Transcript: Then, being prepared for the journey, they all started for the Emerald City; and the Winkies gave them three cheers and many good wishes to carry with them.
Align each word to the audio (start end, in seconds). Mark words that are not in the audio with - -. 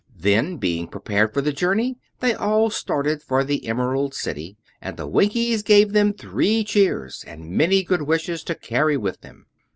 Then, 0.17 0.57
being 0.57 0.87
prepared 0.87 1.31
for 1.31 1.41
the 1.41 1.53
journey, 1.53 1.95
they 2.21 2.33
all 2.33 2.71
started 2.71 3.21
for 3.21 3.43
the 3.43 3.67
Emerald 3.67 4.15
City; 4.15 4.57
and 4.81 4.97
the 4.97 5.05
Winkies 5.05 5.61
gave 5.61 5.93
them 5.93 6.11
three 6.11 6.63
cheers 6.63 7.23
and 7.27 7.51
many 7.51 7.83
good 7.83 8.01
wishes 8.01 8.43
to 8.45 8.55
carry 8.55 8.97
with 8.97 9.21
them. 9.21 9.45